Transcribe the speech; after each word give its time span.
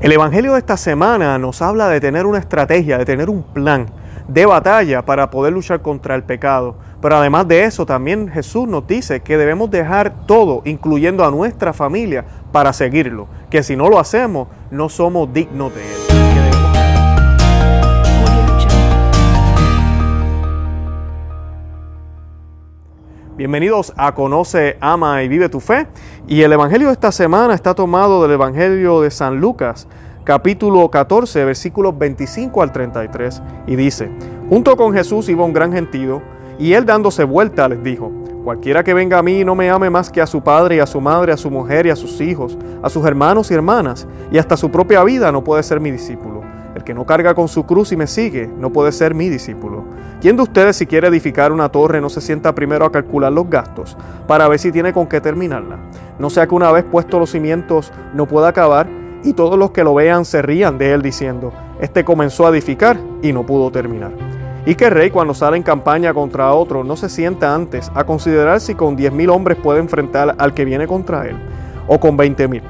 El 0.00 0.12
Evangelio 0.12 0.54
de 0.54 0.60
esta 0.60 0.78
semana 0.78 1.36
nos 1.36 1.60
habla 1.60 1.90
de 1.90 2.00
tener 2.00 2.24
una 2.24 2.38
estrategia, 2.38 2.96
de 2.96 3.04
tener 3.04 3.28
un 3.28 3.42
plan 3.42 3.84
de 4.28 4.46
batalla 4.46 5.04
para 5.04 5.30
poder 5.30 5.52
luchar 5.52 5.82
contra 5.82 6.14
el 6.14 6.22
pecado. 6.22 6.76
Pero 7.02 7.16
además 7.16 7.46
de 7.48 7.64
eso, 7.64 7.84
también 7.84 8.30
Jesús 8.30 8.66
nos 8.66 8.86
dice 8.86 9.20
que 9.20 9.36
debemos 9.36 9.70
dejar 9.70 10.24
todo, 10.26 10.62
incluyendo 10.64 11.22
a 11.22 11.30
nuestra 11.30 11.74
familia, 11.74 12.24
para 12.50 12.72
seguirlo. 12.72 13.28
Que 13.50 13.62
si 13.62 13.76
no 13.76 13.90
lo 13.90 13.98
hacemos, 13.98 14.48
no 14.70 14.88
somos 14.88 15.30
dignos 15.34 15.74
de 15.74 15.82
Él. 15.82 16.19
Bienvenidos 23.40 23.94
a 23.96 24.14
Conoce, 24.14 24.76
Ama 24.82 25.22
y 25.22 25.28
Vive 25.28 25.48
tu 25.48 25.60
Fe. 25.60 25.86
Y 26.28 26.42
el 26.42 26.52
Evangelio 26.52 26.88
de 26.88 26.92
esta 26.92 27.10
semana 27.10 27.54
está 27.54 27.74
tomado 27.74 28.20
del 28.20 28.32
Evangelio 28.32 29.00
de 29.00 29.10
San 29.10 29.40
Lucas, 29.40 29.88
capítulo 30.24 30.90
14, 30.90 31.46
versículos 31.46 31.96
25 31.96 32.60
al 32.60 32.70
33. 32.70 33.40
Y 33.66 33.76
dice, 33.76 34.10
junto 34.50 34.76
con 34.76 34.92
Jesús 34.92 35.30
iba 35.30 35.42
un 35.42 35.54
gran 35.54 35.72
gentío, 35.72 36.20
y 36.58 36.74
él 36.74 36.84
dándose 36.84 37.24
vuelta 37.24 37.66
les 37.66 37.82
dijo, 37.82 38.12
Cualquiera 38.44 38.84
que 38.84 38.92
venga 38.92 39.16
a 39.16 39.22
mí 39.22 39.42
no 39.42 39.54
me 39.54 39.70
ame 39.70 39.88
más 39.88 40.10
que 40.10 40.20
a 40.20 40.26
su 40.26 40.42
padre 40.42 40.76
y 40.76 40.80
a 40.80 40.86
su 40.86 41.00
madre, 41.00 41.32
a 41.32 41.38
su 41.38 41.50
mujer 41.50 41.86
y 41.86 41.90
a 41.90 41.96
sus 41.96 42.20
hijos, 42.20 42.58
a 42.82 42.90
sus 42.90 43.06
hermanos 43.06 43.50
y 43.50 43.54
hermanas, 43.54 44.06
y 44.30 44.36
hasta 44.36 44.58
su 44.58 44.70
propia 44.70 45.02
vida, 45.02 45.32
no 45.32 45.42
puede 45.42 45.62
ser 45.62 45.80
mi 45.80 45.90
discípulo. 45.90 46.42
El 46.74 46.84
que 46.84 46.92
no 46.92 47.06
carga 47.06 47.34
con 47.34 47.48
su 47.48 47.64
cruz 47.64 47.90
y 47.92 47.96
me 47.96 48.06
sigue, 48.06 48.50
no 48.58 48.70
puede 48.70 48.92
ser 48.92 49.14
mi 49.14 49.30
discípulo. 49.30 49.84
¿Quién 50.20 50.36
de 50.36 50.42
ustedes 50.42 50.76
si 50.76 50.86
quiere 50.86 51.08
edificar 51.08 51.50
una 51.50 51.70
torre 51.70 51.98
no 51.98 52.10
se 52.10 52.20
sienta 52.20 52.54
primero 52.54 52.84
a 52.84 52.92
calcular 52.92 53.32
los 53.32 53.48
gastos 53.48 53.96
para 54.26 54.48
ver 54.48 54.58
si 54.58 54.70
tiene 54.70 54.92
con 54.92 55.06
qué 55.06 55.18
terminarla? 55.18 55.78
No 56.18 56.28
sea 56.28 56.46
que 56.46 56.54
una 56.54 56.70
vez 56.70 56.84
puestos 56.84 57.18
los 57.18 57.30
cimientos 57.30 57.90
no 58.12 58.26
pueda 58.26 58.48
acabar 58.48 58.86
y 59.24 59.32
todos 59.32 59.58
los 59.58 59.70
que 59.70 59.82
lo 59.82 59.94
vean 59.94 60.26
se 60.26 60.42
rían 60.42 60.76
de 60.76 60.92
él 60.92 61.00
diciendo, 61.00 61.54
este 61.80 62.04
comenzó 62.04 62.46
a 62.46 62.50
edificar 62.50 62.98
y 63.22 63.32
no 63.32 63.46
pudo 63.46 63.70
terminar. 63.70 64.12
Y 64.66 64.74
que 64.74 64.90
rey 64.90 65.08
cuando 65.08 65.32
sale 65.32 65.56
en 65.56 65.62
campaña 65.62 66.12
contra 66.12 66.52
otro 66.52 66.84
no 66.84 66.96
se 66.96 67.08
sienta 67.08 67.54
antes 67.54 67.90
a 67.94 68.04
considerar 68.04 68.60
si 68.60 68.74
con 68.74 68.96
diez 68.96 69.14
mil 69.14 69.30
hombres 69.30 69.56
puede 69.56 69.80
enfrentar 69.80 70.34
al 70.36 70.52
que 70.52 70.66
viene 70.66 70.86
contra 70.86 71.26
él 71.28 71.36
o 71.88 71.98
con 71.98 72.18
veinte 72.18 72.46
mil. 72.46 72.62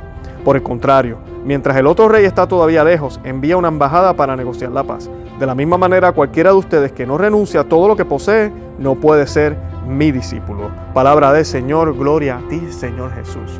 Por 0.44 0.54
el 0.54 0.62
contrario, 0.62 1.18
mientras 1.44 1.76
el 1.76 1.88
otro 1.88 2.08
rey 2.08 2.24
está 2.26 2.46
todavía 2.46 2.84
lejos, 2.84 3.20
envía 3.24 3.56
una 3.56 3.66
embajada 3.66 4.14
para 4.14 4.36
negociar 4.36 4.70
la 4.70 4.84
paz. 4.84 5.10
De 5.40 5.46
la 5.46 5.54
misma 5.54 5.78
manera, 5.78 6.12
cualquiera 6.12 6.50
de 6.50 6.56
ustedes 6.56 6.92
que 6.92 7.06
no 7.06 7.16
renuncia 7.16 7.60
a 7.60 7.64
todo 7.64 7.88
lo 7.88 7.96
que 7.96 8.04
posee, 8.04 8.52
no 8.78 8.96
puede 8.96 9.26
ser 9.26 9.56
mi 9.88 10.12
discípulo. 10.12 10.70
Palabra 10.92 11.32
del 11.32 11.46
Señor, 11.46 11.96
gloria 11.96 12.36
a 12.36 12.48
ti, 12.50 12.60
Señor 12.70 13.14
Jesús. 13.14 13.58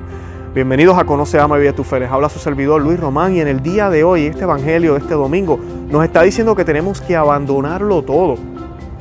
Bienvenidos 0.55 0.99
a 0.99 1.05
Conoce, 1.05 1.41
Ama 1.41 1.57
y 1.57 1.61
Vive 1.63 1.73
tu 1.73 1.83
Fe. 1.83 2.05
habla 2.05 2.29
su 2.29 2.39
servidor 2.39 2.83
Luis 2.83 3.01
Román 3.01 3.35
y 3.35 3.41
en 3.41 3.49
el 3.49 3.63
día 3.63 3.89
de 3.89 4.05
hoy, 4.05 4.27
este 4.27 4.43
evangelio 4.43 4.95
este 4.95 5.15
domingo, 5.15 5.59
nos 5.89 6.05
está 6.05 6.21
diciendo 6.21 6.55
que 6.55 6.67
tenemos 6.67 7.01
que 7.01 7.17
abandonarlo 7.17 8.03
todo. 8.03 8.35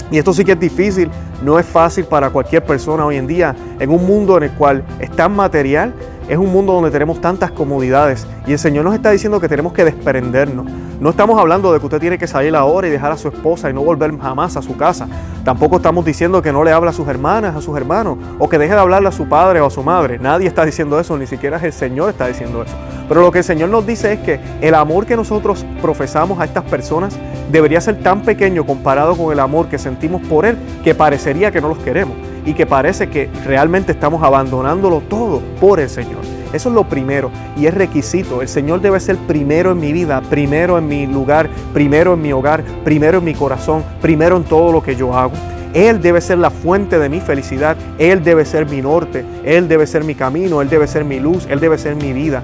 Y 0.10 0.18
esto 0.18 0.32
sí 0.32 0.46
que 0.46 0.54
es 0.54 0.60
difícil, 0.62 1.12
no 1.44 1.60
es 1.60 1.66
fácil 1.66 2.06
para 2.06 2.30
cualquier 2.30 2.64
persona 2.64 3.06
hoy 3.06 3.18
en 3.18 3.28
día, 3.28 3.58
en 3.78 3.90
un 3.90 4.08
mundo 4.08 4.38
en 4.38 4.44
el 4.44 4.52
cual 4.52 4.86
es 5.02 5.12
tan 5.12 5.36
material 5.36 5.94
es 6.30 6.38
un 6.38 6.52
mundo 6.52 6.74
donde 6.74 6.92
tenemos 6.92 7.20
tantas 7.20 7.50
comodidades 7.50 8.28
y 8.46 8.52
el 8.52 8.60
Señor 8.60 8.86
nos 8.86 8.94
está 8.94 9.10
diciendo 9.10 9.40
que 9.40 9.50
tenemos 9.50 9.74
que 9.74 9.84
desprendernos. 9.84 10.68
No 11.00 11.10
estamos 11.10 11.40
hablando 11.40 11.74
de 11.74 11.80
que 11.80 11.86
usted 11.88 12.00
tiene 12.00 12.20
que 12.20 12.28
salir 12.28 12.56
ahora 12.56 12.88
y 12.88 12.92
dejar 12.92 13.12
a 13.12 13.18
su 13.18 13.30
esposa 13.30 13.68
y 13.68 13.74
no 13.74 13.82
volver 13.82 14.16
jamás 14.20 14.56
a 14.56 14.62
su 14.62 14.78
casa. 14.78 15.08
Tampoco 15.44 15.78
estamos 15.78 16.06
diciendo 16.06 16.40
que 16.44 16.52
no 16.52 16.64
le 16.64 16.72
hable 16.72 16.92
a 16.92 16.94
sus 16.94 17.08
hermanas, 17.08 17.56
a 17.56 17.62
sus 17.62 17.76
hermanos, 17.76 18.20
o 18.38 18.48
que 18.48 18.60
deje 18.60 18.76
de 18.76 18.80
hablarle 18.80 19.08
a 19.08 19.12
su 19.12 19.28
padre 19.28 19.60
o 19.60 19.66
a 19.66 19.70
su 19.72 19.82
madre. 19.82 20.20
Nadie 20.20 20.48
está 20.48 20.66
diciendo 20.66 21.00
eso, 21.00 21.18
ni 21.18 21.26
siquiera 21.26 21.58
el 21.58 21.74
Señor 21.74 22.12
está 22.12 22.28
diciendo 22.28 22.62
eso. 22.62 22.76
Pero 23.08 23.22
lo 23.22 23.32
que 23.32 23.40
el 23.40 23.44
Señor 23.44 23.70
nos 23.70 23.88
dice 23.88 24.14
es 24.14 24.20
que 24.20 24.40
el 24.62 24.76
amor 24.76 25.08
que 25.08 25.16
nosotros 25.16 25.66
profesamos 25.82 26.40
a 26.40 26.46
estas 26.46 26.64
personas 26.66 27.18
debería 27.52 27.82
ser 27.82 28.04
tan 28.04 28.22
pequeño 28.22 28.68
comparado 28.68 29.18
con 29.18 29.34
el 29.34 29.40
amor 29.40 29.68
que 29.68 29.80
sentimos 29.80 30.22
por 30.28 30.46
Él 30.46 30.58
que 30.84 30.94
parecería 30.94 31.52
que 31.52 31.60
no 31.60 31.70
los 31.70 31.80
queremos 31.80 32.29
y 32.50 32.56
que 32.56 32.66
parece 32.66 33.10
que 33.10 33.30
realmente 33.46 33.92
estamos 33.92 34.24
abandonándolo 34.24 35.02
todo 35.02 35.40
por 35.62 35.80
el 35.80 35.88
Señor. 35.88 36.22
Eso 36.52 36.70
es 36.70 36.76
lo 36.76 36.84
primero 36.84 37.30
y 37.56 37.68
es 37.68 37.74
requisito. 37.76 38.42
El 38.42 38.48
Señor 38.48 38.82
debe 38.82 39.00
ser 39.00 39.18
primero 39.18 39.72
en 39.72 39.80
mi 39.80 39.94
vida, 39.94 40.20
primero 40.32 40.80
en 40.80 40.88
mi 40.88 41.06
lugar, 41.06 41.48
primero 41.76 42.16
en 42.16 42.24
mi 42.24 42.34
hogar, 42.34 42.64
primero 42.84 43.20
en 43.20 43.26
mi 43.26 43.36
corazón, 43.36 43.84
primero 44.02 44.36
en 44.36 44.46
todo 44.46 44.72
lo 44.72 44.82
que 44.82 44.96
yo 44.96 45.16
hago. 45.16 45.34
Él 45.76 46.02
debe 46.02 46.22
ser 46.22 46.40
la 46.40 46.50
fuente 46.50 46.98
de 46.98 47.08
mi 47.08 47.20
felicidad, 47.20 47.78
Él 48.00 48.24
debe 48.24 48.46
ser 48.46 48.68
mi 48.68 48.82
norte, 48.82 49.24
Él 49.44 49.68
debe 49.68 49.86
ser 49.86 50.04
mi 50.04 50.16
camino, 50.16 50.64
Él 50.64 50.70
debe 50.70 50.88
ser 50.88 51.06
mi 51.06 51.20
luz, 51.20 51.46
Él 51.48 51.60
debe 51.60 51.78
ser 51.78 51.96
mi 51.96 52.14
vida. 52.14 52.42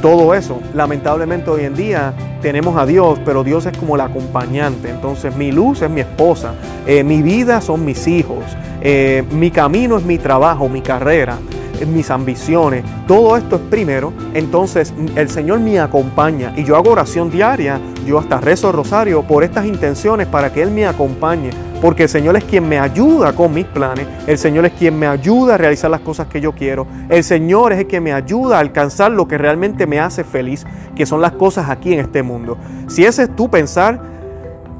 Todo 0.00 0.34
eso, 0.34 0.60
lamentablemente 0.74 1.50
hoy 1.50 1.64
en 1.64 1.74
día 1.74 2.12
tenemos 2.42 2.76
a 2.76 2.86
Dios, 2.86 3.18
pero 3.24 3.42
Dios 3.42 3.66
es 3.66 3.76
como 3.76 3.94
el 3.94 4.02
acompañante. 4.02 4.90
Entonces 4.90 5.34
mi 5.36 5.52
luz 5.52 5.82
es 5.82 5.90
mi 5.90 6.00
esposa, 6.00 6.54
eh, 6.86 7.02
mi 7.02 7.22
vida 7.22 7.60
son 7.60 7.84
mis 7.84 8.06
hijos, 8.06 8.44
eh, 8.82 9.24
mi 9.30 9.50
camino 9.50 9.96
es 9.96 10.04
mi 10.04 10.18
trabajo, 10.18 10.68
mi 10.68 10.82
carrera, 10.82 11.38
mis 11.84 12.10
ambiciones, 12.10 12.84
todo 13.06 13.36
esto 13.36 13.56
es 13.56 13.62
primero, 13.62 14.12
entonces 14.34 14.94
el 15.14 15.28
Señor 15.28 15.60
me 15.60 15.78
acompaña 15.78 16.52
y 16.56 16.64
yo 16.64 16.76
hago 16.76 16.90
oración 16.90 17.30
diaria, 17.30 17.80
yo 18.06 18.18
hasta 18.18 18.40
rezo 18.40 18.68
el 18.68 18.76
rosario 18.76 19.22
por 19.22 19.44
estas 19.44 19.66
intenciones 19.66 20.26
para 20.26 20.52
que 20.52 20.62
Él 20.62 20.70
me 20.70 20.86
acompañe, 20.86 21.50
porque 21.82 22.04
el 22.04 22.08
Señor 22.08 22.36
es 22.36 22.44
quien 22.44 22.68
me 22.68 22.78
ayuda 22.78 23.34
con 23.34 23.52
mis 23.52 23.66
planes, 23.66 24.06
el 24.26 24.38
Señor 24.38 24.66
es 24.66 24.72
quien 24.72 24.98
me 24.98 25.06
ayuda 25.06 25.54
a 25.54 25.58
realizar 25.58 25.90
las 25.90 26.00
cosas 26.00 26.26
que 26.28 26.40
yo 26.40 26.52
quiero, 26.52 26.86
el 27.08 27.24
Señor 27.24 27.72
es 27.72 27.80
el 27.80 27.86
que 27.86 28.00
me 28.00 28.12
ayuda 28.12 28.56
a 28.56 28.60
alcanzar 28.60 29.10
lo 29.10 29.28
que 29.28 29.38
realmente 29.38 29.86
me 29.86 30.00
hace 30.00 30.24
feliz, 30.24 30.64
que 30.94 31.06
son 31.06 31.20
las 31.20 31.32
cosas 31.32 31.68
aquí 31.68 31.92
en 31.92 32.00
este 32.00 32.22
mundo. 32.22 32.56
Si 32.86 33.04
ese 33.04 33.24
es 33.24 33.36
tu 33.36 33.50
pensar, 33.50 34.00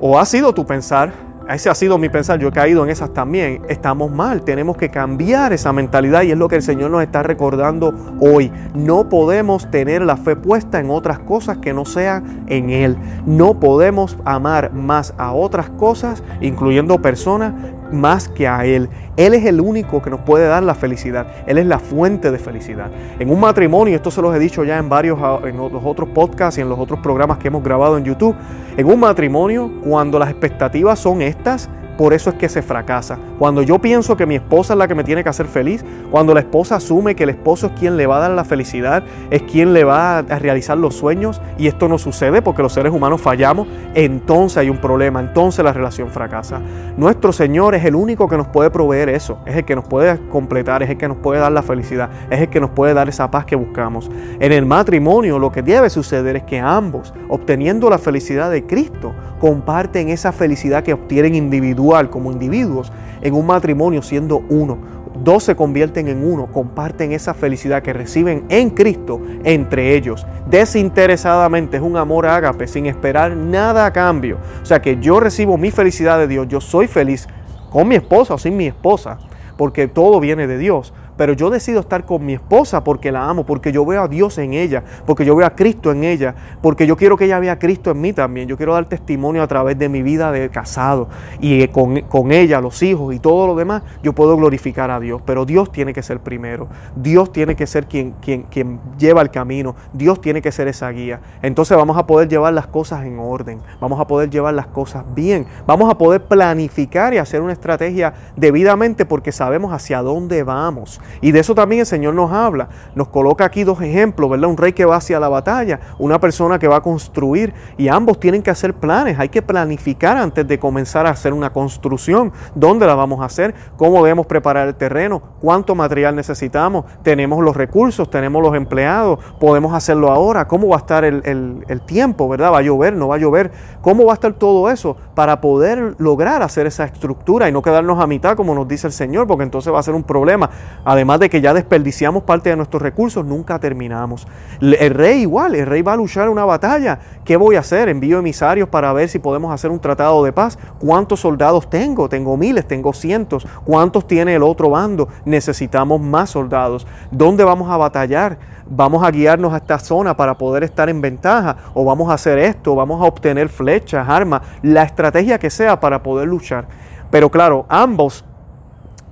o 0.01 0.19
ha 0.19 0.25
sido 0.25 0.53
tu 0.53 0.67
pensar, 0.67 1.26
ese 1.55 1.71
ha 1.71 1.75
sido 1.75 1.97
mi 1.99 2.09
pensar, 2.09 2.41
yo 2.41 2.49
he 2.49 2.53
caído 2.53 2.83
en 2.83 2.91
esas 2.91 3.12
también. 3.12 3.62
Estamos 3.69 4.11
mal, 4.11 4.43
tenemos 4.43 4.77
que 4.77 4.91
cambiar 4.91 5.53
esa 5.53 5.73
mentalidad 5.73 6.23
y 6.23 6.33
es 6.33 6.39
lo 6.39 6.49
que 6.49 6.57
el 6.57 6.62
Señor 6.62 6.91
nos 6.91 7.03
está 7.03 7.23
recordando 7.23 7.95
hoy. 8.21 8.51
No 8.75 9.09
podemos 9.09 9.71
tener 9.71 10.03
la 10.03 10.17
fe 10.17 10.34
puesta 10.34 10.81
en 10.81 10.91
otras 10.91 11.21
cosas 11.21 11.59
que 11.59 11.73
no 11.73 11.84
sean 11.84 12.45
en 12.49 12.71
Él. 12.71 12.97
No 13.27 13.61
podemos 13.61 14.19
amar 14.25 14.73
más 14.73 15.15
a 15.19 15.33
otras 15.33 15.71
cosas, 15.71 16.23
incluyendo 16.41 17.01
personas, 17.01 17.55
más 17.93 18.29
que 18.29 18.49
a 18.49 18.65
Él. 18.65 18.89
Él 19.17 19.35
es 19.35 19.45
el 19.45 19.61
único 19.61 20.03
que 20.03 20.11
nos 20.11 20.21
puede 20.21 20.47
dar 20.47 20.63
la 20.63 20.75
felicidad. 20.75 21.27
Él 21.47 21.59
es 21.59 21.67
la 21.67 21.79
fuente 21.79 22.31
de 22.31 22.39
felicidad. 22.39 22.91
En 23.19 23.31
un 23.31 23.41
matrimonio, 23.41 23.95
esto 23.95 24.11
se 24.11 24.21
los 24.21 24.35
he 24.35 24.39
dicho 24.39 24.65
ya 24.65 24.79
en 24.79 24.89
varios, 24.89 25.19
ah, 25.23 25.41
en 25.45 25.57
los 25.57 25.85
otros 25.85 26.09
podcasts 26.11 26.59
y 26.59 26.61
en 26.61 26.69
los 26.69 26.79
otros 26.79 27.01
programas 27.01 27.39
que 27.39 27.49
hemos 27.49 27.63
grabado 27.63 27.97
en 27.97 28.05
YouTube. 28.05 28.35
En 28.77 28.87
un 28.87 29.01
matrimonio, 29.01 29.71
cuando 29.83 30.19
las 30.19 30.31
expectativas 30.31 30.99
son 30.99 31.23
estas, 31.23 31.71
por 31.97 32.12
eso 32.12 32.31
es 32.31 32.37
que 32.37 32.49
se 32.49 32.62
fracasa. 32.62 33.19
Cuando 33.39 33.62
yo 33.62 33.79
pienso 33.79 34.17
que 34.17 34.27
mi 34.27 34.34
esposa 34.34 34.75
es 34.75 34.79
la 34.79 34.89
que 34.89 34.95
me 34.95 35.05
tiene 35.05 35.23
que 35.23 35.29
hacer 35.29 35.47
feliz, 35.47 35.84
cuando 36.11 36.34
la 36.34 36.41
esposa 36.41 36.77
asume 36.77 37.15
que 37.15 37.25
el 37.25 37.31
esposo 37.31 37.69
es 37.69 37.73
quien 37.73 37.97
le 37.97 38.07
va 38.07 38.19
a 38.19 38.21
dar 38.21 38.31
la 38.33 38.45
felicidad, 38.45 39.03
es 39.31 39.43
quien 39.43 39.73
le 39.73 39.84
va 39.84 40.19
a 40.19 40.23
realizar 40.23 40.77
los 40.77 40.95
sueños, 40.95 41.41
y 41.59 41.67
esto 41.67 41.89
no 41.89 41.99
sucede 41.99 42.43
porque 42.43 42.62
los 42.62 42.73
seres 42.73 42.93
humanos 42.93 43.21
fallamos, 43.21 43.67
entonces 43.95 44.59
hay 44.59 44.71
un 44.71 44.79
problema, 44.79 45.21
entonces 45.21 45.65
la 45.65 45.73
relación 45.73 46.11
fracasa. 46.11 46.61
Nuestro 46.97 47.33
Señor 47.33 47.75
es 47.75 47.84
el 47.84 47.95
único 47.95 48.28
que 48.28 48.37
nos 48.37 48.49
puede 48.49 48.71
proveer 48.71 49.09
eso, 49.09 49.39
es 49.47 49.57
el 49.57 49.65
que 49.65 49.75
nos 49.75 49.84
puede 49.84 50.19
completar, 50.28 50.83
es 50.83 50.91
el 50.91 50.99
que 50.99 51.09
nos 51.09 51.19
puede 51.19 51.41
dar 51.41 51.53
la 51.53 51.63
felicidad, 51.63 52.11
es 52.31 52.41
el 52.41 52.49
que 52.49 52.61
nos 52.61 52.71
puede 52.71 52.95
dar 52.95 53.09
esa 53.09 53.31
paz 53.31 53.45
que 53.45 53.57
buscamos. 53.57 54.11
En 54.39 54.53
el 54.53 54.67
matrimonio 54.67 55.39
lo 55.39 55.51
que 55.51 55.63
debe 55.63 55.89
suceder 55.91 56.37
es 56.37 56.43
que 56.43 56.59
ambos, 56.59 57.15
obteniendo 57.28 57.89
la 57.89 57.99
felicidad 57.99 58.51
de 58.51 58.65
Cristo, 58.65 59.15
comparten 59.41 60.09
esa 60.09 60.33
felicidad 60.33 60.83
que 60.83 60.93
obtienen 60.93 61.34
individualmente 61.34 61.86
como 62.11 62.33
individuos 62.33 62.93
en 63.23 63.35
un 63.35 63.47
matrimonio 63.47 64.03
siendo 64.03 64.43
uno. 64.49 64.79
Dos 65.23 65.45
se 65.45 65.57
convierten 65.57 66.09
en 66.09 66.25
uno, 66.25 66.47
comparten 66.53 67.13
esa 67.13 67.33
felicidad 67.33 67.83
que 67.83 67.93
reciben 67.93 68.45
en 68.49 68.71
Cristo 68.71 69.21
entre 69.45 69.97
ellos. 69.97 70.27
Desinteresadamente 70.51 71.79
es 71.79 71.83
un 71.83 71.97
amor 71.97 72.27
ágape, 72.27 72.66
sin 72.66 72.87
esperar 72.87 73.34
nada 73.34 73.87
a 73.87 73.93
cambio. 73.93 74.39
O 74.63 74.66
sea 74.66 74.83
que 74.83 74.99
yo 75.01 75.19
recibo 75.21 75.57
mi 75.57 75.71
felicidad 75.71 76.19
de 76.19 76.28
Dios, 76.28 76.49
yo 76.49 76.60
soy 76.60 76.87
feliz 76.87 77.28
con 77.71 77.89
mi 77.89 77.95
esposa 77.95 78.34
o 78.34 78.39
sin 78.39 78.57
mi 78.57 78.66
esposa, 78.66 79.19
porque 79.57 79.89
todo 79.89 80.21
viene 80.21 80.47
de 80.47 80.59
Dios 80.59 80.93
pero 81.16 81.33
yo 81.33 81.51
decido 81.51 81.80
estar 81.80 82.04
con 82.04 82.24
mi 82.24 82.34
esposa 82.34 82.84
porque 82.84 83.10
la 83.10 83.28
amo, 83.28 83.45
porque 83.45 83.72
yo 83.72 83.84
veo 83.84 84.03
a 84.03 84.09
Dios 84.09 84.39
en 84.39 84.53
ella, 84.53 84.83
porque 85.07 85.24
yo 85.24 85.34
veo 85.34 85.47
a 85.47 85.54
Cristo 85.54 85.91
en 85.91 86.04
ella, 86.04 86.34
porque 86.63 86.86
yo 86.86 86.97
quiero 86.97 87.16
que 87.16 87.24
ella 87.24 87.39
vea 87.39 87.53
a 87.53 87.59
Cristo 87.59 87.91
en 87.91 88.01
mí 88.01 88.13
también. 88.13 88.48
Yo 88.48 88.57
quiero 88.57 88.74
dar 88.74 88.86
testimonio 88.86 89.42
a 89.42 89.47
través 89.47 89.78
de 89.78 89.89
mi 89.89 90.03
vida 90.03 90.30
de 90.33 90.48
casado 90.51 91.09
y 91.41 91.66
con, 91.68 92.01
con 92.03 92.33
ella, 92.33 92.60
los 92.60 92.83
hijos 92.83 93.15
y 93.15 93.18
todo 93.18 93.47
lo 93.47 93.54
demás, 93.54 93.83
yo 94.03 94.13
puedo 94.13 94.36
glorificar 94.36 94.91
a 94.91 95.01
Dios, 95.01 95.22
pero 95.24 95.45
Dios 95.45 95.72
tiene 95.72 95.92
que 95.92 96.03
ser 96.03 96.21
primero. 96.21 96.68
Dios 96.95 97.33
tiene 97.33 97.57
que 97.57 97.66
ser 97.66 97.86
quien, 97.86 98.12
quien, 98.21 98.42
quien 98.45 98.80
lleva 98.98 99.22
el 99.22 99.30
camino. 99.30 99.74
Dios 99.92 100.21
tiene 100.21 100.42
que 100.42 100.53
ser 100.53 100.69
esa 100.69 100.91
guía. 100.91 101.21
Entonces 101.42 101.77
vamos 101.77 101.97
a 101.97 102.07
poder 102.07 102.28
llevar 102.28 102.53
las 102.53 102.66
cosas 102.66 103.04
en 103.04 103.19
orden, 103.19 103.60
vamos 103.80 104.01
a 104.01 104.07
poder 104.07 104.30
llevar 104.30 104.54
las 104.54 104.66
cosas 104.66 105.04
bien, 105.15 105.47
vamos 105.66 105.91
a 105.91 105.98
poder 105.98 106.22
planificar 106.24 107.15
y 107.15 107.19
hacer 107.19 107.41
una 107.41 107.53
estrategia 107.53 108.12
debidamente 108.36 109.04
porque 109.04 109.33
sabemos 109.33 109.72
hacia 109.72 110.03
dónde 110.03 110.42
vamos 110.42 111.01
Y 111.21 111.33
de 111.33 111.41
eso 111.41 111.55
también 111.55 111.81
el 111.81 111.87
Señor 111.87 112.15
nos 112.15 112.33
habla. 112.33 112.69
Nos 112.95 113.09
coloca 113.09 113.45
aquí 113.45 113.65
dos 113.65 113.81
ejemplos, 113.81 114.31
¿verdad? 114.31 114.49
Un 114.49 114.57
rey 114.57 114.73
que 114.73 114.85
va 114.85 114.97
hacia 114.97 115.21
la 115.21 115.29
batalla, 115.29 115.81
una 115.99 116.21
persona 116.21 116.59
que 116.59 116.69
va 116.69 116.77
a 116.77 116.81
construir 116.81 117.53
y 117.77 117.89
ambos 117.89 118.21
tienen 118.21 118.43
que 118.43 118.51
hacer 118.51 118.75
planes. 118.75 119.19
Hay 119.19 119.29
que 119.29 119.43
planificar 119.43 120.17
antes 120.17 120.47
de 120.47 120.59
comenzar 120.59 121.07
a 121.07 121.11
hacer 121.11 121.33
una 121.33 121.53
construcción. 121.53 122.33
¿Dónde 122.55 122.87
la 122.87 122.95
vamos 122.95 123.21
a 123.21 123.27
hacer? 123.27 123.55
¿Cómo 123.77 124.03
debemos 124.03 124.27
preparar 124.27 124.69
el 124.69 124.75
terreno? 124.75 125.23
¿Cuánto 125.41 125.75
material 125.75 126.15
necesitamos? 126.15 126.85
¿Tenemos 127.03 127.43
los 127.43 127.57
recursos? 127.57 128.11
¿Tenemos 128.11 128.43
los 128.43 128.55
empleados? 128.55 129.19
¿Podemos 129.41 129.75
hacerlo 129.75 130.11
ahora? 130.11 130.47
¿Cómo 130.47 130.69
va 130.69 130.77
a 130.77 130.81
estar 130.81 131.05
el, 131.05 131.23
el 131.69 131.81
tiempo, 131.83 132.29
verdad? 132.29 132.53
¿Va 132.53 132.59
a 132.59 132.63
llover? 132.63 132.95
¿No 132.95 133.09
va 133.09 133.17
a 133.17 133.19
llover? 133.19 133.51
¿Cómo 133.81 134.05
va 134.05 134.13
a 134.13 134.15
estar 134.15 134.33
todo 134.33 134.71
eso 134.71 134.97
para 135.15 135.41
poder 135.41 135.95
lograr 135.99 136.43
hacer 136.43 136.67
esa 136.67 136.85
estructura 136.85 137.49
y 137.49 137.53
no 137.53 137.63
quedarnos 137.63 138.01
a 138.01 138.07
mitad 138.07 138.37
como 138.37 138.55
nos 138.55 138.67
dice 138.67 138.87
el 138.87 138.93
Señor? 138.93 139.27
Porque 139.27 139.45
entonces 139.45 139.73
va 139.73 139.79
a 139.79 139.83
ser 139.83 139.95
un 139.95 140.03
problema. 140.03 140.51
Además 140.97 141.21
de 141.21 141.28
que 141.28 141.43
ya 141.43 141.53
desperdiciamos 141.53 142.22
parte 142.22 142.48
de 142.48 142.57
nuestros 142.57 142.81
recursos, 142.81 143.22
nunca 143.22 143.59
terminamos. 143.59 144.27
El 144.63 144.95
rey 144.95 145.21
igual, 145.21 145.54
el 145.54 145.66
rey 145.66 145.83
va 145.83 145.93
a 145.93 145.97
luchar 145.97 146.31
una 146.31 146.47
batalla. 146.47 146.98
¿Qué 147.22 147.37
voy 147.37 147.57
a 147.57 147.60
hacer? 147.60 147.91
Envío 147.91 148.19
emisarios 148.19 148.71
para 148.71 148.95
ver 148.95 149.10
si 149.10 149.19
podemos 149.19 149.53
hacer 149.53 149.71
un 149.71 149.78
tratado 149.78 150.25
de 150.25 150.33
paz. 150.33 150.59
¿Cuántos 150.78 151.21
soldados 151.21 151.69
tengo? 151.69 152.09
Tengo 152.09 152.39
miles, 152.39 152.66
tengo 152.66 152.95
cientos. 152.95 153.47
¿Cuántos 153.66 154.07
tiene 154.07 154.37
el 154.37 154.43
otro 154.43 154.71
bando? 154.71 155.09
Necesitamos 155.27 156.01
más 156.01 156.31
soldados. 156.31 156.87
¿Dónde 157.10 157.45
vamos 157.45 157.71
a 157.71 157.77
batallar? 157.77 158.57
vamos 158.69 159.04
a 159.04 159.13
guiarnos 159.13 159.53
a 159.53 159.59
esta 159.59 159.78
zona 159.78 160.16
para 160.16 160.37
poder 160.37 160.65
estar 160.65 160.89
en 160.89 161.01
ventaja, 161.01 161.57
o 161.72 161.84
vamos 161.84 162.10
a 162.10 162.15
hacer 162.15 162.37
esto, 162.37 162.75
vamos 162.75 163.01
a 163.01 163.04
obtener 163.04 163.48
flechas, 163.48 164.09
armas, 164.09 164.43
la 164.63 164.83
estrategia 164.83 165.39
que 165.39 165.51
sea 165.51 165.78
para 165.78 166.03
poder 166.03 166.27
luchar. 166.27 166.66
Pero 167.13 167.31
claro, 167.31 167.65
ambos 167.69 168.25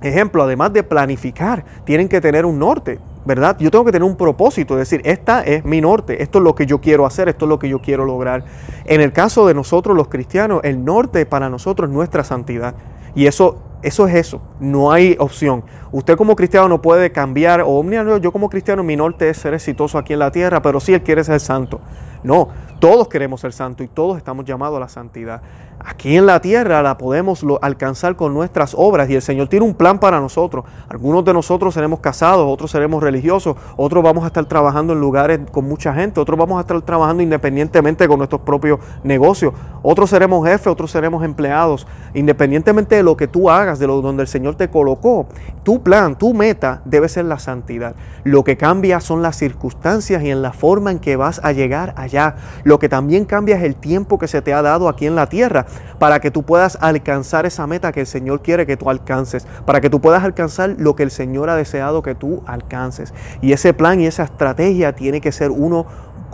ejemplo, 0.01 0.43
además 0.43 0.73
de 0.73 0.83
planificar, 0.83 1.65
tienen 1.85 2.09
que 2.09 2.21
tener 2.21 2.45
un 2.45 2.59
norte, 2.59 2.99
¿verdad? 3.25 3.57
Yo 3.59 3.71
tengo 3.71 3.85
que 3.85 3.91
tener 3.91 4.07
un 4.07 4.15
propósito, 4.15 4.75
es 4.75 4.89
decir, 4.89 5.01
esta 5.05 5.41
es 5.41 5.65
mi 5.65 5.81
norte, 5.81 6.21
esto 6.21 6.39
es 6.39 6.43
lo 6.43 6.55
que 6.55 6.65
yo 6.65 6.79
quiero 6.81 7.05
hacer, 7.05 7.29
esto 7.29 7.45
es 7.45 7.49
lo 7.49 7.59
que 7.59 7.69
yo 7.69 7.81
quiero 7.81 8.05
lograr. 8.05 8.45
En 8.85 9.01
el 9.01 9.11
caso 9.11 9.47
de 9.47 9.53
nosotros 9.53 9.95
los 9.95 10.07
cristianos, 10.07 10.61
el 10.63 10.83
norte 10.83 11.25
para 11.25 11.49
nosotros 11.49 11.89
es 11.89 11.95
nuestra 11.95 12.23
santidad. 12.23 12.75
Y 13.15 13.27
eso, 13.27 13.57
eso 13.81 14.07
es 14.07 14.15
eso, 14.15 14.41
no 14.59 14.91
hay 14.91 15.15
opción. 15.19 15.63
Usted 15.91 16.17
como 16.17 16.35
cristiano 16.35 16.67
no 16.67 16.81
puede 16.81 17.11
cambiar, 17.11 17.61
o 17.65 17.83
yo 18.17 18.31
como 18.31 18.49
cristiano 18.49 18.83
mi 18.83 18.97
norte 18.97 19.29
es 19.29 19.37
ser 19.37 19.53
exitoso 19.53 19.97
aquí 19.97 20.13
en 20.13 20.19
la 20.19 20.31
tierra, 20.31 20.61
pero 20.61 20.79
si 20.81 20.93
Él 20.93 21.01
quiere 21.01 21.23
ser 21.23 21.39
santo. 21.39 21.79
No, 22.23 22.49
todos 22.79 23.07
queremos 23.07 23.39
ser 23.39 23.53
santos 23.53 23.85
y 23.85 23.87
todos 23.87 24.17
estamos 24.17 24.45
llamados 24.45 24.77
a 24.77 24.79
la 24.81 24.89
santidad. 24.89 25.41
Aquí 25.87 26.17
en 26.17 26.25
la 26.25 26.41
tierra 26.41 26.81
la 26.81 26.97
podemos 26.97 27.45
alcanzar 27.61 28.15
con 28.15 28.33
nuestras 28.33 28.73
obras 28.75 29.07
y 29.07 29.15
el 29.15 29.21
Señor 29.21 29.49
tiene 29.49 29.67
un 29.67 29.75
plan 29.75 29.99
para 29.99 30.19
nosotros. 30.19 30.65
Algunos 30.89 31.23
de 31.23 31.31
nosotros 31.31 31.75
seremos 31.75 31.99
casados, 31.99 32.47
otros 32.47 32.71
seremos 32.71 33.03
religiosos, 33.03 33.55
otros 33.77 34.03
vamos 34.03 34.23
a 34.23 34.27
estar 34.27 34.43
trabajando 34.45 34.93
en 34.93 34.99
lugares 34.99 35.41
con 35.51 35.65
mucha 35.65 35.93
gente, 35.93 36.19
otros 36.19 36.39
vamos 36.39 36.57
a 36.57 36.61
estar 36.61 36.81
trabajando 36.81 37.21
independientemente 37.21 38.07
con 38.07 38.17
nuestros 38.17 38.41
propios 38.41 38.79
negocios, 39.03 39.53
otros 39.83 40.09
seremos 40.09 40.47
jefes, 40.47 40.65
otros 40.65 40.89
seremos 40.89 41.23
empleados. 41.23 41.85
Independientemente 42.15 42.95
de 42.95 43.03
lo 43.03 43.15
que 43.15 43.27
tú 43.27 43.51
hagas, 43.51 43.77
de 43.77 43.85
lo 43.85 44.01
donde 44.01 44.23
el 44.23 44.27
Señor 44.27 44.55
te 44.55 44.69
colocó, 44.69 45.27
tu 45.61 45.83
plan, 45.83 46.17
tu 46.17 46.33
meta 46.33 46.81
debe 46.85 47.09
ser 47.09 47.25
la 47.25 47.37
santidad. 47.37 47.95
Lo 48.23 48.43
que 48.43 48.57
cambia 48.57 48.99
son 49.01 49.21
las 49.21 49.35
circunstancias 49.35 50.23
y 50.23 50.31
en 50.31 50.41
la 50.41 50.51
forma 50.51 50.89
en 50.89 50.97
que 50.97 51.15
vas 51.15 51.39
a 51.43 51.51
llegar 51.51 51.93
allá. 51.95 52.37
Lo 52.63 52.79
que 52.79 52.89
también 52.89 53.25
cambia 53.25 53.57
es 53.57 53.63
el 53.63 53.75
tiempo 53.75 54.17
que 54.17 54.27
se 54.27 54.41
te 54.41 54.51
ha 54.51 54.63
dado 54.63 54.89
aquí 54.89 55.05
en 55.05 55.15
la 55.15 55.27
tierra 55.27 55.67
para 55.99 56.19
que 56.19 56.31
tú 56.31 56.43
puedas 56.43 56.77
alcanzar 56.81 57.45
esa 57.45 57.67
meta 57.67 57.91
que 57.91 58.01
el 58.01 58.07
Señor 58.07 58.41
quiere 58.41 58.65
que 58.65 58.77
tú 58.77 58.89
alcances, 58.89 59.47
para 59.65 59.81
que 59.81 59.89
tú 59.89 60.01
puedas 60.01 60.23
alcanzar 60.23 60.75
lo 60.77 60.95
que 60.95 61.03
el 61.03 61.11
Señor 61.11 61.49
ha 61.49 61.55
deseado 61.55 62.01
que 62.01 62.15
tú 62.15 62.43
alcances. 62.45 63.13
Y 63.41 63.53
ese 63.53 63.73
plan 63.73 64.01
y 64.01 64.07
esa 64.07 64.23
estrategia 64.23 64.93
tiene 64.93 65.21
que 65.21 65.31
ser 65.31 65.51
uno 65.51 65.85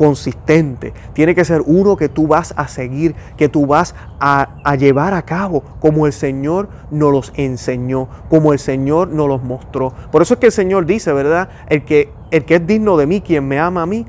consistente, 0.02 0.94
tiene 1.14 1.36
que 1.36 1.46
ser 1.46 1.62
uno 1.64 1.96
que 1.96 2.10
tú 2.10 2.26
vas 2.26 2.56
a 2.58 2.68
seguir, 2.68 3.14
que 3.38 3.50
tú 3.50 3.68
vas 3.68 3.94
a, 4.20 4.48
llevar 4.76 5.14
a 5.14 5.22
cabo 5.22 5.62
como 5.80 6.08
el 6.08 6.14
Señor 6.14 6.70
nos 6.90 7.12
los 7.12 7.34
enseñó, 7.36 8.08
como 8.30 8.54
el 8.54 8.58
Señor 8.58 9.10
nos 9.10 9.28
los 9.28 9.44
mostró. 9.44 9.94
Por 10.12 10.24
eso 10.24 10.34
es 10.34 10.40
que 10.40 10.48
el 10.48 10.52
Señor 10.52 10.88
dice, 10.88 11.14
¿verdad? 11.14 11.50
El 11.70 11.86
que, 11.86 12.12
el 12.32 12.46
que 12.46 12.56
es 12.56 12.66
digno 12.66 12.98
de 12.98 13.06
mí, 13.06 13.22
quien 13.22 13.48
me 13.48 13.60
ama 13.60 13.84
a 13.84 13.86
mí, 13.86 14.08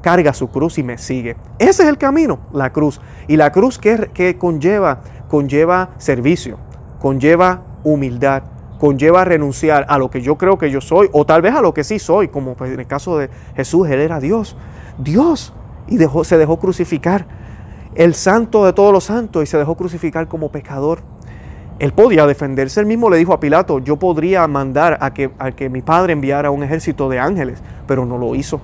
carga 0.00 0.32
su 0.32 0.48
cruz 0.48 0.78
y 0.78 0.82
me 0.82 0.98
sigue. 0.98 1.36
Ese 1.58 1.82
es 1.82 1.88
el 1.88 1.98
camino, 1.98 2.38
la 2.52 2.70
cruz. 2.70 3.00
Y 3.28 3.36
la 3.36 3.52
cruz 3.52 3.78
que, 3.78 4.36
conlleva, 4.38 5.00
conlleva 5.28 5.90
servicio, 5.98 6.58
conlleva 7.00 7.62
humildad, 7.84 8.42
conlleva 8.78 9.24
renunciar 9.24 9.86
a 9.88 9.98
lo 9.98 10.10
que 10.10 10.22
yo 10.22 10.36
creo 10.36 10.58
que 10.58 10.70
yo 10.70 10.80
soy, 10.80 11.08
o 11.12 11.24
tal 11.24 11.42
vez 11.42 11.54
a 11.54 11.60
lo 11.60 11.74
que 11.74 11.84
sí 11.84 11.98
soy, 11.98 12.28
como 12.28 12.56
en 12.60 12.80
el 12.80 12.86
caso 12.86 13.18
de 13.18 13.30
Jesús, 13.54 13.88
Él 13.88 14.00
era 14.00 14.20
Dios, 14.20 14.56
Dios, 14.98 15.52
y 15.86 15.96
dejó, 15.96 16.24
se 16.24 16.38
dejó 16.38 16.58
crucificar, 16.58 17.26
el 17.94 18.14
santo 18.14 18.64
de 18.64 18.72
todos 18.72 18.92
los 18.92 19.04
santos, 19.04 19.42
y 19.42 19.46
se 19.46 19.58
dejó 19.58 19.76
crucificar 19.76 20.28
como 20.28 20.50
pecador. 20.50 21.00
Él 21.78 21.92
podía 21.92 22.26
defenderse, 22.26 22.78
él 22.78 22.86
mismo 22.86 23.08
le 23.08 23.16
dijo 23.16 23.32
a 23.32 23.40
Pilato, 23.40 23.78
yo 23.78 23.96
podría 23.96 24.46
mandar 24.46 24.98
a 25.00 25.14
que, 25.14 25.30
a 25.38 25.50
que 25.52 25.70
mi 25.70 25.80
padre 25.80 26.12
enviara 26.12 26.50
un 26.50 26.62
ejército 26.62 27.08
de 27.08 27.18
ángeles, 27.18 27.62
pero 27.86 28.04
no 28.04 28.18
lo 28.18 28.34
hizo 28.34 28.60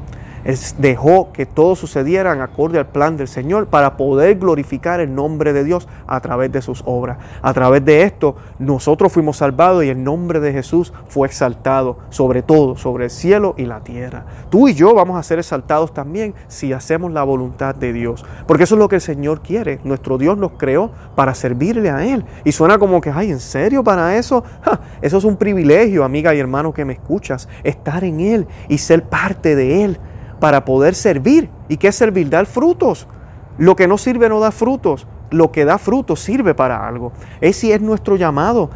dejó 0.78 1.32
que 1.32 1.44
todo 1.44 1.74
sucediera 1.74 2.32
acorde 2.42 2.78
al 2.78 2.86
plan 2.86 3.16
del 3.16 3.28
Señor 3.28 3.66
para 3.66 3.96
poder 3.96 4.38
glorificar 4.38 5.00
el 5.00 5.14
nombre 5.14 5.52
de 5.52 5.64
Dios 5.64 5.88
a 6.06 6.20
través 6.20 6.52
de 6.52 6.62
sus 6.62 6.82
obras. 6.86 7.18
A 7.42 7.52
través 7.52 7.84
de 7.84 8.02
esto 8.02 8.36
nosotros 8.58 9.12
fuimos 9.12 9.38
salvados 9.38 9.84
y 9.84 9.88
el 9.88 10.02
nombre 10.02 10.40
de 10.40 10.52
Jesús 10.52 10.92
fue 11.08 11.26
exaltado 11.26 11.98
sobre 12.10 12.42
todo, 12.42 12.76
sobre 12.76 13.04
el 13.04 13.10
cielo 13.10 13.54
y 13.56 13.66
la 13.66 13.80
tierra. 13.80 14.24
Tú 14.50 14.68
y 14.68 14.74
yo 14.74 14.94
vamos 14.94 15.18
a 15.18 15.22
ser 15.22 15.38
exaltados 15.38 15.92
también 15.92 16.34
si 16.48 16.72
hacemos 16.72 17.12
la 17.12 17.24
voluntad 17.24 17.74
de 17.74 17.92
Dios. 17.92 18.24
Porque 18.46 18.64
eso 18.64 18.76
es 18.76 18.78
lo 18.78 18.88
que 18.88 18.96
el 18.96 19.00
Señor 19.00 19.40
quiere. 19.42 19.80
Nuestro 19.84 20.18
Dios 20.18 20.38
nos 20.38 20.52
creó 20.52 20.90
para 21.14 21.34
servirle 21.34 21.90
a 21.90 22.04
Él. 22.04 22.24
Y 22.44 22.52
suena 22.52 22.78
como 22.78 23.00
que, 23.00 23.10
ay, 23.10 23.30
¿en 23.30 23.40
serio 23.40 23.82
para 23.82 24.16
eso? 24.16 24.44
eso 25.02 25.18
es 25.18 25.24
un 25.24 25.36
privilegio, 25.36 26.04
amiga 26.04 26.34
y 26.34 26.38
hermano 26.38 26.72
que 26.72 26.84
me 26.84 26.92
escuchas, 26.92 27.48
estar 27.64 28.04
en 28.04 28.20
Él 28.20 28.46
y 28.68 28.78
ser 28.78 29.04
parte 29.04 29.56
de 29.56 29.84
Él 29.84 29.98
para 30.40 30.64
poder 30.64 30.94
servir. 30.94 31.48
¿Y 31.68 31.76
qué 31.76 31.92
servir? 31.92 32.30
Dar 32.30 32.46
frutos. 32.46 33.06
Lo 33.58 33.76
que 33.76 33.88
no 33.88 33.98
sirve 33.98 34.28
no 34.28 34.40
da 34.40 34.50
frutos. 34.50 35.06
Lo 35.30 35.50
que 35.50 35.64
da 35.64 35.78
frutos 35.78 36.20
sirve 36.20 36.54
para 36.54 36.86
algo. 36.86 37.12
Ese 37.40 37.74
es 37.74 37.80
nuestro 37.80 38.16
llamado. 38.16 38.70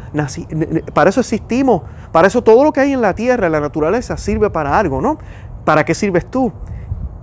Para 0.93 1.09
eso 1.09 1.21
existimos. 1.21 1.83
Para 2.11 2.27
eso 2.27 2.43
todo 2.43 2.63
lo 2.63 2.73
que 2.73 2.81
hay 2.81 2.93
en 2.93 3.01
la 3.01 3.15
tierra, 3.15 3.45
en 3.45 3.53
la 3.53 3.61
naturaleza, 3.61 4.17
sirve 4.17 4.49
para 4.49 4.77
algo, 4.77 5.01
¿no? 5.01 5.17
¿Para 5.63 5.85
qué 5.85 5.93
sirves 5.93 6.29
tú? 6.29 6.51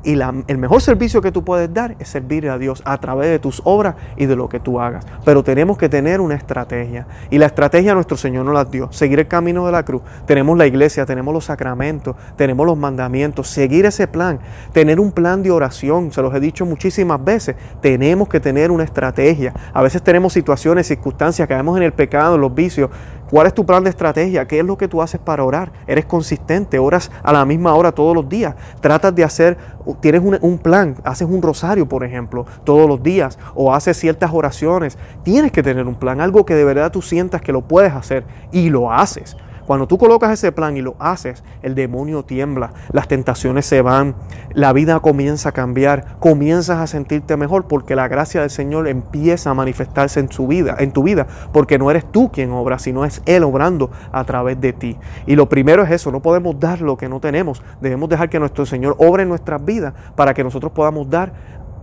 Y 0.08 0.18
el 0.46 0.56
mejor 0.56 0.80
servicio 0.80 1.20
que 1.20 1.30
tú 1.30 1.44
puedes 1.44 1.70
dar 1.74 1.94
es 1.98 2.08
servir 2.08 2.48
a 2.48 2.56
Dios 2.56 2.80
a 2.86 2.96
través 2.96 3.28
de 3.28 3.38
tus 3.38 3.60
obras 3.66 3.94
y 4.16 4.24
de 4.24 4.36
lo 4.36 4.48
que 4.48 4.58
tú 4.58 4.80
hagas. 4.80 5.04
Pero 5.22 5.44
tenemos 5.44 5.76
que 5.76 5.90
tener 5.90 6.22
una 6.22 6.34
estrategia. 6.34 7.06
Y 7.28 7.36
la 7.36 7.44
estrategia 7.44 7.92
nuestro 7.92 8.16
Señor 8.16 8.46
nos 8.46 8.54
la 8.54 8.64
dio. 8.64 8.90
Seguir 8.90 9.18
el 9.18 9.28
camino 9.28 9.66
de 9.66 9.72
la 9.72 9.84
cruz. 9.84 10.00
Tenemos 10.24 10.56
la 10.56 10.66
iglesia, 10.66 11.04
tenemos 11.04 11.34
los 11.34 11.44
sacramentos, 11.44 12.16
tenemos 12.36 12.64
los 12.64 12.78
mandamientos. 12.78 13.48
Seguir 13.48 13.84
ese 13.84 14.08
plan. 14.08 14.40
Tener 14.72 14.98
un 14.98 15.12
plan 15.12 15.42
de 15.42 15.50
oración. 15.50 16.10
Se 16.10 16.22
los 16.22 16.34
he 16.34 16.40
dicho 16.40 16.64
muchísimas 16.64 17.22
veces. 17.22 17.56
Tenemos 17.82 18.30
que 18.30 18.40
tener 18.40 18.70
una 18.70 18.84
estrategia. 18.84 19.52
A 19.74 19.82
veces 19.82 20.00
tenemos 20.00 20.32
situaciones, 20.32 20.86
circunstancias, 20.86 21.46
caemos 21.46 21.76
en 21.76 21.82
el 21.82 21.92
pecado, 21.92 22.36
en 22.36 22.40
los 22.40 22.54
vicios. 22.54 22.88
¿Cuál 23.30 23.46
es 23.46 23.54
tu 23.54 23.66
plan 23.66 23.84
de 23.84 23.90
estrategia? 23.90 24.46
¿Qué 24.48 24.60
es 24.60 24.64
lo 24.64 24.78
que 24.78 24.88
tú 24.88 25.02
haces 25.02 25.20
para 25.20 25.44
orar? 25.44 25.70
¿Eres 25.86 26.06
consistente? 26.06 26.78
¿Oras 26.78 27.10
a 27.22 27.32
la 27.32 27.44
misma 27.44 27.74
hora 27.74 27.92
todos 27.92 28.14
los 28.14 28.28
días? 28.28 28.54
¿Tratas 28.80 29.14
de 29.14 29.22
hacer, 29.22 29.58
tienes 30.00 30.22
un, 30.22 30.58
plan, 30.58 30.96
haces 31.04 31.28
un 31.28 31.42
rosario, 31.42 31.86
por 31.86 32.04
ejemplo, 32.04 32.46
todos 32.64 32.88
los 32.88 33.02
días 33.02 33.38
o 33.54 33.74
haces 33.74 33.98
ciertas 33.98 34.30
oraciones? 34.32 34.96
Tienes 35.24 35.52
que 35.52 35.62
tener 35.62 35.86
un 35.86 35.94
plan, 35.94 36.22
algo 36.22 36.46
que 36.46 36.54
de 36.54 36.64
verdad 36.64 36.90
tú 36.90 37.02
sientas 37.02 37.42
que 37.42 37.52
lo 37.52 37.60
puedes 37.60 37.92
hacer 37.92 38.24
y 38.50 38.70
lo 38.70 38.90
haces. 38.90 39.36
Cuando 39.68 39.86
tú 39.86 39.98
colocas 39.98 40.30
ese 40.30 40.50
plan 40.50 40.78
y 40.78 40.80
lo 40.80 40.96
haces, 40.98 41.44
el 41.60 41.74
demonio 41.74 42.22
tiembla, 42.22 42.72
las 42.90 43.06
tentaciones 43.06 43.66
se 43.66 43.82
van, 43.82 44.14
la 44.54 44.72
vida 44.72 44.98
comienza 45.00 45.50
a 45.50 45.52
cambiar, 45.52 46.16
comienzas 46.20 46.78
a 46.78 46.86
sentirte 46.86 47.36
mejor 47.36 47.66
porque 47.66 47.94
la 47.94 48.08
gracia 48.08 48.40
del 48.40 48.48
Señor 48.48 48.88
empieza 48.88 49.50
a 49.50 49.54
manifestarse 49.54 50.20
en 50.20 50.32
su 50.32 50.46
vida, 50.46 50.74
en 50.78 50.92
tu 50.92 51.02
vida, 51.02 51.26
porque 51.52 51.76
no 51.76 51.90
eres 51.90 52.10
tú 52.10 52.32
quien 52.32 52.50
obra, 52.50 52.78
sino 52.78 53.04
es 53.04 53.20
él 53.26 53.44
obrando 53.44 53.90
a 54.10 54.24
través 54.24 54.58
de 54.58 54.72
ti. 54.72 54.96
Y 55.26 55.36
lo 55.36 55.50
primero 55.50 55.82
es 55.82 55.90
eso, 55.90 56.10
no 56.10 56.22
podemos 56.22 56.58
dar 56.58 56.80
lo 56.80 56.96
que 56.96 57.10
no 57.10 57.20
tenemos, 57.20 57.62
debemos 57.82 58.08
dejar 58.08 58.30
que 58.30 58.40
nuestro 58.40 58.64
Señor 58.64 58.96
obre 58.96 59.24
en 59.24 59.28
nuestras 59.28 59.62
vidas 59.62 59.92
para 60.16 60.32
que 60.32 60.44
nosotros 60.44 60.72
podamos 60.72 61.10
dar 61.10 61.34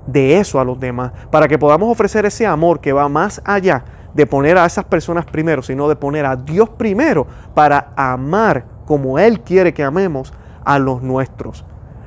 de 0.08 0.40
eso 0.40 0.60
a 0.60 0.66
los 0.66 0.80
demás, 0.80 1.12
para 1.30 1.48
que 1.48 1.60
podamos 1.60 1.92
ofrecer 1.92 2.26
ese 2.26 2.48
amor 2.48 2.80
que 2.80 2.94
va 2.94 3.08
más 3.10 3.44
allá 3.46 3.86
de 4.16 4.26
poner 4.26 4.58
a 4.58 4.66
esas 4.66 4.86
personas 4.86 5.26
primero, 5.26 5.62
sino 5.62 5.90
de 5.90 5.96
poner 5.96 6.26
a 6.26 6.38
Dios 6.38 6.70
primero 6.70 7.28
para 7.54 7.92
amar 7.96 8.64
como 8.86 9.20
Él 9.20 9.42
quiere 9.42 9.74
que 9.74 9.84
amemos 9.84 10.34
a 10.64 10.80
los 10.80 11.02
nuestros. 11.02 11.66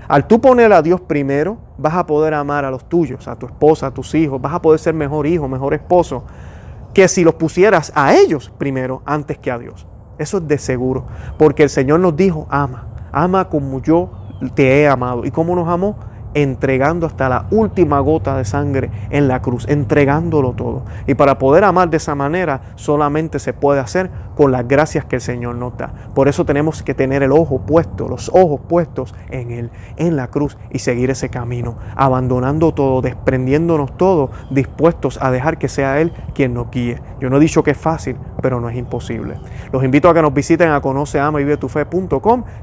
Al 0.09 0.27
tú 0.27 0.41
poner 0.41 0.73
a 0.73 0.81
Dios 0.81 1.03
primero, 1.03 1.59
vas 1.77 1.95
a 1.95 2.07
poder 2.07 2.33
amar 2.33 2.65
a 2.65 2.71
los 2.71 2.89
tuyos, 2.89 3.29
a 3.29 3.37
tu 3.37 3.45
esposa, 3.45 3.89
a 3.89 3.91
tus 3.91 4.15
hijos, 4.15 4.41
vas 4.41 4.55
a 4.55 4.63
poder 4.63 4.81
ser 4.81 4.95
mejor 4.95 5.27
hijo, 5.27 5.47
mejor 5.49 5.75
esposo, 5.75 6.25
que 6.95 7.09
si 7.09 7.23
los 7.23 7.35
pusieras 7.35 7.93
a 7.95 8.15
ellos 8.15 8.51
primero 8.57 9.03
antes 9.05 9.37
que 9.37 9.51
a 9.51 9.59
Dios. 9.59 9.87
Eso 10.17 10.39
es 10.39 10.49
de 10.49 10.57
seguro. 10.57 11.05
Porque 11.37 11.63
el 11.63 11.69
Señor 11.69 12.01
nos 12.01 12.17
dijo, 12.17 12.47
ama, 12.49 12.87
ama 13.13 13.51
como 13.51 13.83
yo 13.83 14.09
te 14.55 14.81
he 14.81 14.89
amado. 14.89 15.27
¿Y 15.27 15.31
cómo 15.31 15.55
nos 15.55 15.69
amó? 15.69 15.97
Entregando 16.35 17.07
hasta 17.07 17.29
la 17.29 17.47
última 17.51 18.01
gota 18.01 18.37
de 18.37 18.45
sangre 18.45 18.91
en 19.11 19.29
la 19.29 19.43
cruz, 19.43 19.67
entregándolo 19.69 20.53
todo. 20.53 20.83
Y 21.07 21.15
para 21.15 21.39
poder 21.39 21.65
amar 21.65 21.91
de 21.91 21.97
esa 21.97 22.15
manera 22.15 22.61
solamente 22.77 23.39
se 23.39 23.53
puede 23.53 23.81
hacer 23.81 24.11
con 24.37 24.53
las 24.53 24.69
gracias 24.69 25.05
que 25.05 25.17
el 25.17 25.23
Señor 25.23 25.57
nos 25.57 25.77
da. 25.77 25.91
Por 26.15 26.29
eso 26.29 26.45
tenemos 26.45 26.83
que 26.83 26.95
tener 26.95 27.23
el 27.23 27.33
ojo 27.33 27.59
puesto, 27.59 28.09
los 28.09 28.31
ojos 28.33 28.61
puestos 28.69 29.15
en 29.31 29.51
Él, 29.51 29.71
en 29.97 30.17
la 30.17 30.29
cruz 30.29 30.57
y 30.71 30.79
seguir 30.79 31.11
ese 31.11 31.29
camino, 31.29 31.77
abandonando 31.97 32.73
todo, 32.73 33.01
desprendiéndonos 33.03 33.97
todo, 33.97 34.31
dispuestos 34.51 35.19
a 35.21 35.31
dejar 35.31 35.59
que 35.59 35.69
sea 35.69 36.01
Él 36.01 36.13
quien 36.35 36.55
nos 36.55 36.71
guíe. 36.71 37.01
Yo 37.21 37.31
no 37.31 37.39
he 37.39 37.41
dicho 37.41 37.65
que 37.65 37.73
es 37.73 37.79
fácil, 37.79 38.17
pero 38.41 38.61
no 38.61 38.69
es 38.69 38.77
imposible. 38.77 39.37
Los 39.73 39.85
invito 39.85 40.09
a 40.09 40.15
que 40.15 40.23
nos 40.23 40.33
visiten 40.33 40.71
a 40.71 40.81
conoceama 40.81 41.39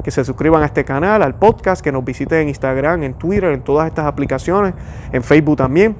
que 0.03 0.11
se 0.11 0.23
suscriban 0.23 0.63
a 0.63 0.65
este 0.65 0.85
canal, 0.85 1.21
al 1.21 1.35
podcast, 1.35 1.83
que 1.83 1.91
nos 1.91 2.03
visiten 2.03 2.39
en 2.39 2.47
Instagram, 2.49 3.03
en 3.03 3.13
Twitter, 3.13 3.51
en 3.51 3.61
todas 3.61 3.87
estas 3.87 4.05
aplicaciones, 4.05 4.73
en 5.11 5.23
Facebook 5.23 5.57
también. 5.57 5.95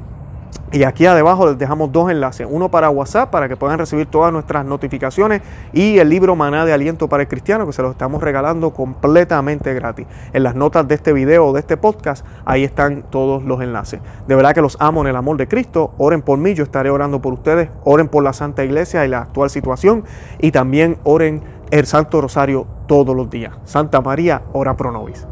Y 0.71 0.83
aquí 0.83 1.05
abajo 1.05 1.47
les 1.47 1.57
dejamos 1.57 1.91
dos 1.91 2.12
enlaces, 2.12 2.47
uno 2.50 2.69
para 2.69 2.89
WhatsApp 2.89 3.29
para 3.29 3.47
que 3.47 3.55
puedan 3.55 3.77
recibir 3.77 4.07
todas 4.07 4.33
nuestras 4.33 4.65
notificaciones 4.65 5.41
y 5.71 6.00
el 6.00 6.09
libro 6.09 6.35
Maná 6.35 6.65
de 6.65 6.74
Aliento 6.74 7.07
para 7.07 7.24
el 7.24 7.29
Cristiano 7.29 7.65
que 7.65 7.71
se 7.71 7.81
lo 7.81 7.91
estamos 7.91 8.21
regalando 8.21 8.71
completamente 8.71 9.74
gratis. 9.74 10.07
En 10.33 10.43
las 10.43 10.55
notas 10.55 10.88
de 10.88 10.95
este 10.95 11.13
video 11.13 11.45
o 11.45 11.53
de 11.53 11.59
este 11.59 11.77
podcast, 11.77 12.25
ahí 12.45 12.63
están 12.63 13.03
todos 13.09 13.43
los 13.43 13.62
enlaces. 13.62 14.01
De 14.27 14.35
verdad 14.35 14.53
que 14.53 14.62
los 14.62 14.75
amo 14.79 15.01
en 15.01 15.07
el 15.07 15.15
amor 15.15 15.38
de 15.38 15.47
Cristo. 15.47 15.93
Oren 15.97 16.21
por 16.21 16.38
mí, 16.39 16.53
yo 16.53 16.63
estaré 16.63 16.89
orando 16.89 17.21
por 17.21 17.33
ustedes. 17.33 17.69
Oren 17.83 18.07
por 18.07 18.24
la 18.24 18.33
Santa 18.33 18.63
Iglesia 18.63 19.05
y 19.05 19.07
la 19.07 19.19
actual 19.19 19.50
situación 19.50 20.03
y 20.39 20.51
también 20.51 20.97
oren 21.03 21.41
el 21.71 21.85
Santo 21.85 22.21
Rosario 22.21 22.65
todos 22.88 23.15
los 23.15 23.29
días. 23.29 23.53
Santa 23.65 24.01
María, 24.01 24.41
ora 24.53 24.75
pro 24.75 24.91
nobis. 24.91 25.25